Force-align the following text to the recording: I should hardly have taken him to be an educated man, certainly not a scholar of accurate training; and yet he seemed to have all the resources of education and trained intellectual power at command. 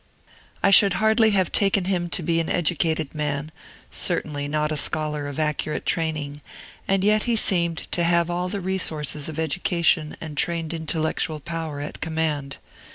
I 0.63 0.71
should 0.71 0.93
hardly 0.93 1.29
have 1.29 1.51
taken 1.51 1.85
him 1.85 2.09
to 2.09 2.23
be 2.23 2.39
an 2.39 2.49
educated 2.49 3.13
man, 3.13 3.51
certainly 3.91 4.47
not 4.47 4.71
a 4.71 4.75
scholar 4.75 5.27
of 5.27 5.39
accurate 5.39 5.85
training; 5.85 6.41
and 6.87 7.03
yet 7.03 7.21
he 7.29 7.35
seemed 7.35 7.77
to 7.91 8.03
have 8.03 8.27
all 8.27 8.49
the 8.49 8.61
resources 8.61 9.29
of 9.29 9.37
education 9.37 10.17
and 10.19 10.35
trained 10.35 10.73
intellectual 10.73 11.39
power 11.39 11.81
at 11.81 12.01
command. 12.01 12.57